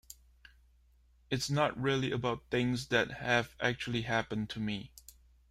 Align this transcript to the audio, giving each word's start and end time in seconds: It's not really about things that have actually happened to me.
It's 1.29 1.47
not 1.47 1.79
really 1.79 2.11
about 2.11 2.49
things 2.49 2.87
that 2.87 3.11
have 3.19 3.55
actually 3.59 4.01
happened 4.01 4.49
to 4.49 4.59
me. 4.59 4.91